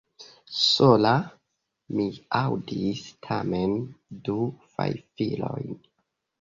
[0.59, 1.11] Sola!?
[1.99, 2.07] Mi
[2.41, 3.79] aŭdis tamen
[4.31, 4.41] du
[4.75, 5.73] fajfilojn.